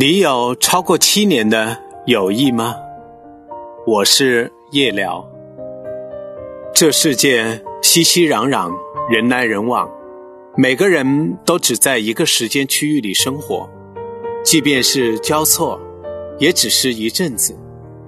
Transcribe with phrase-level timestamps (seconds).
[0.00, 2.74] 你有超过七年的友谊吗？
[3.86, 5.30] 我是夜聊。
[6.72, 8.72] 这世界熙熙攘攘，
[9.10, 9.86] 人来人往，
[10.56, 13.68] 每个人都只在一个时间区域里生活，
[14.42, 15.78] 即便是交错，
[16.38, 17.54] 也只是一阵子，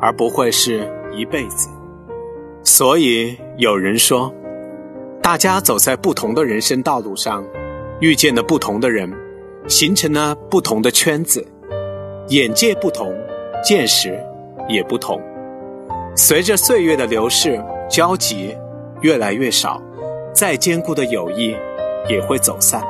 [0.00, 1.68] 而不会是一辈子。
[2.62, 4.34] 所以有人说，
[5.22, 7.44] 大家走在不同的人生道路上，
[8.00, 9.12] 遇见了不同的人，
[9.68, 11.46] 形成了不同的圈子。
[12.32, 13.14] 眼界不同，
[13.62, 14.18] 见识
[14.66, 15.20] 也不同。
[16.16, 18.56] 随着岁月的流逝，交集
[19.02, 19.78] 越来越少，
[20.32, 21.54] 再坚固的友谊
[22.08, 22.82] 也会走散。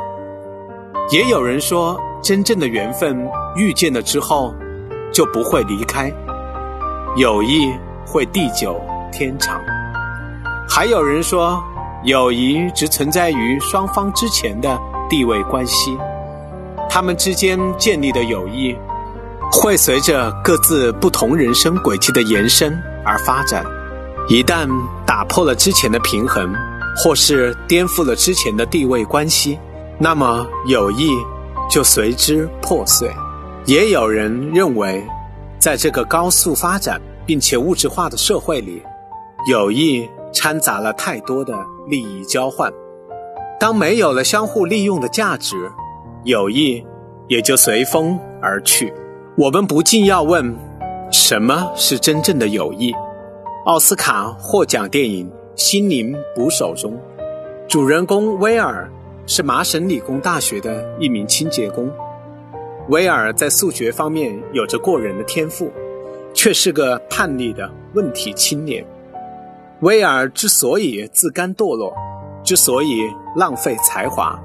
[1.10, 4.54] 也有人说，真正的缘分遇见了之后
[5.12, 6.08] 就不会离开，
[7.16, 7.68] 友谊
[8.06, 9.60] 会地久天长。
[10.68, 11.60] 还有人说，
[12.04, 14.78] 友谊只存在于双方之前的
[15.10, 15.98] 地位关系，
[16.88, 18.76] 他们之间建立的友谊。
[19.52, 23.62] 会随着各自不同人生轨迹的延伸而发展，
[24.26, 24.66] 一旦
[25.06, 26.54] 打破了之前的平衡，
[26.96, 29.58] 或是颠覆了之前的地位关系，
[29.98, 31.10] 那么友谊
[31.70, 33.10] 就随之破碎。
[33.66, 35.06] 也有人认为，
[35.58, 38.82] 在这个高速发展并且物质化的社会里，
[39.46, 41.54] 友谊掺杂了太多的
[41.86, 42.72] 利益交换。
[43.60, 45.70] 当没有了相互利用的价值，
[46.24, 46.84] 友谊
[47.28, 48.92] 也就随风而去。
[49.34, 50.54] 我们不禁要问：
[51.10, 52.92] 什么是真正的友谊？
[53.64, 56.94] 奥斯卡获奖电影《心灵捕手》中，
[57.66, 58.92] 主人公威尔
[59.26, 61.90] 是麻省理工大学的一名清洁工。
[62.90, 65.72] 威尔在数学方面有着过人的天赋，
[66.34, 68.84] 却是个叛逆的问题青年。
[69.80, 71.94] 威尔之所以自甘堕落，
[72.44, 74.38] 之所以浪费才华，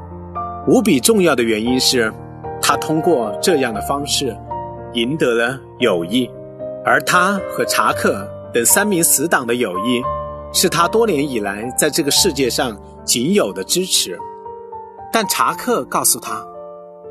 [0.65, 2.09] 无比重要的原因是，
[2.61, 4.33] 他通过这样的方式。
[4.93, 6.29] 赢得了友谊，
[6.83, 10.01] 而他和查克等三名死党的友谊，
[10.53, 12.75] 是他多年以来在这个世界上
[13.05, 14.17] 仅有的支持。
[15.11, 16.43] 但查克告诉他，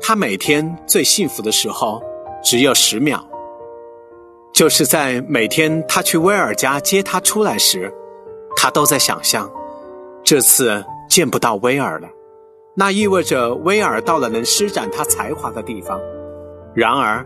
[0.01, 2.01] 他每天最幸福的时候
[2.43, 3.23] 只有十秒，
[4.53, 7.93] 就是在每天他去威尔家接他出来时，
[8.55, 9.49] 他都在想象，
[10.23, 12.09] 这次见不到威尔了，
[12.75, 15.99] 那意味着威尔到了能施展他才华的地方。
[16.73, 17.25] 然而。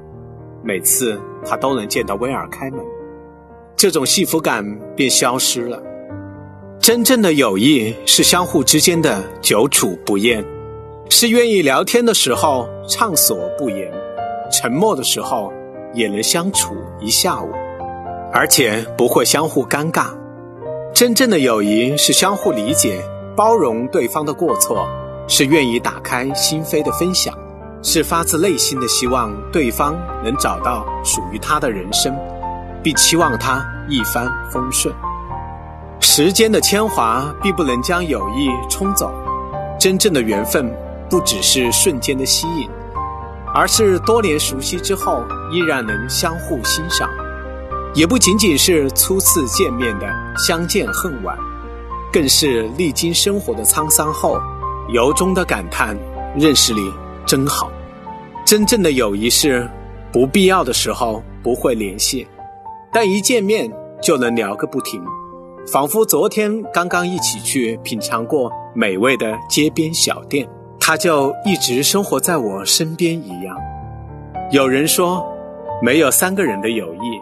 [0.64, 2.80] 每次他都能见到威尔开门，
[3.76, 4.64] 这种幸福感
[4.96, 5.82] 便消失了。
[6.80, 10.44] 真正的友谊是相互之间的久处不厌，
[11.10, 13.92] 是愿意聊天的时候畅所不言，
[14.52, 15.52] 沉默的时候
[15.94, 17.52] 也能相处一下午，
[18.32, 20.08] 而且不会相互尴尬。
[20.94, 23.02] 真正的友谊是相互理解、
[23.36, 24.88] 包容对方的过错，
[25.28, 27.34] 是愿意打开心扉的分享。
[27.84, 32.16] 是发自内心的希望对方能找到属于他的人生，
[32.84, 34.94] 并期望他一帆风顺。
[36.00, 39.12] 时间的铅华并不能将友谊冲走，
[39.80, 40.72] 真正的缘分
[41.10, 42.70] 不只是瞬间的吸引，
[43.54, 47.08] 而是多年熟悉之后依然能相互欣赏；
[47.94, 51.36] 也不仅仅是初次见面的相见恨晚，
[52.12, 54.40] 更是历经生活的沧桑后，
[54.90, 55.98] 由衷的感叹
[56.38, 56.92] 认识你。
[57.32, 57.72] 真好，
[58.46, 59.66] 真正的友谊是
[60.12, 62.28] 不必要的时候不会联系，
[62.92, 63.72] 但一见面
[64.02, 65.02] 就能聊个不停，
[65.72, 70.46] 仿佛昨天刚刚一起去品尝过美味的街边小店，
[70.78, 73.56] 他就一直生活在我身边一样。
[74.52, 75.26] 有人说，
[75.82, 77.22] 没有三个人的友谊，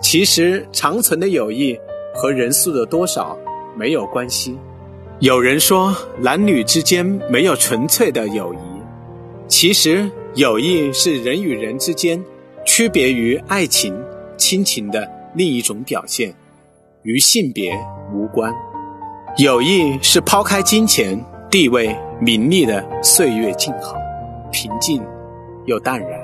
[0.00, 1.78] 其实长存的友谊
[2.14, 3.36] 和人数的多少
[3.76, 4.58] 没有关系。
[5.18, 8.71] 有人说，男女之间没有纯粹的友谊。
[9.48, 12.22] 其实，友谊是人与人之间
[12.64, 13.94] 区别于爱情、
[14.36, 16.34] 亲情的另一种表现，
[17.02, 17.78] 与性别
[18.12, 18.52] 无关。
[19.38, 23.94] 友谊是抛开金钱、地位、名利的岁月静好，
[24.50, 25.02] 平静
[25.66, 26.20] 又淡然。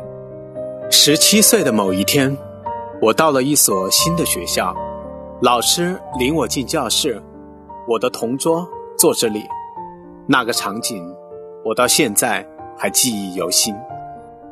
[0.91, 2.35] 十七岁的某一天，
[3.01, 4.75] 我到了一所新的学校，
[5.43, 7.23] 老师领我进教室，
[7.87, 8.67] 我的同桌
[8.97, 9.43] 坐这里，
[10.27, 11.05] 那个场景，
[11.65, 12.45] 我到现在。
[12.81, 13.75] 还记忆犹新，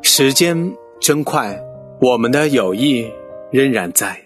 [0.02, 0.56] 时间
[1.00, 1.56] 真快，
[2.00, 3.08] 我们的友谊
[3.52, 4.20] 仍然在。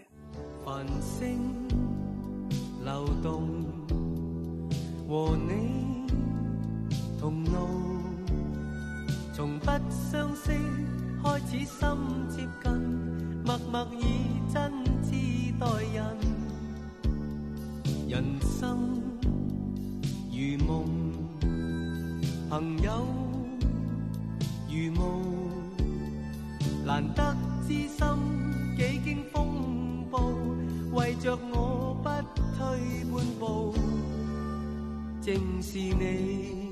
[0.64, 1.28] 繁星
[2.82, 3.42] 流动，
[5.06, 6.06] 和你
[7.20, 7.68] 同路，
[9.34, 9.66] 从不
[10.10, 10.50] 相识
[11.22, 11.86] 开始心
[12.30, 12.72] 接近，
[13.44, 14.04] 默默以
[14.50, 14.72] 真
[15.04, 16.16] 挚待人，
[18.08, 18.24] 人
[18.58, 18.78] 生
[20.32, 20.86] 如梦，
[22.48, 23.29] 朋友。
[27.00, 27.34] 如雾，难难得
[27.66, 27.96] 知心，
[28.76, 30.20] 几经风暴，
[30.92, 32.08] 为着我不
[32.56, 32.60] 退
[33.10, 33.74] 半步，
[35.22, 36.70] 正是你。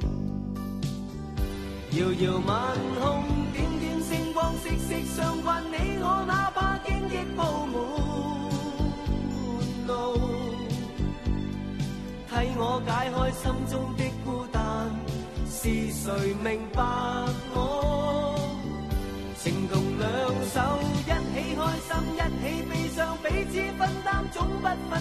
[1.92, 7.74] 遥遥晚空，点点星光，息息相关，你我哪怕荆棘铺满
[9.86, 9.92] 路，
[12.28, 14.90] 替我解开心中的孤单，
[15.48, 16.82] 是谁明白
[17.54, 18.27] 我？
[19.48, 20.08] 情同两
[20.52, 20.60] 手，
[21.00, 25.00] 一起开心，一起悲伤，彼此分担，总不分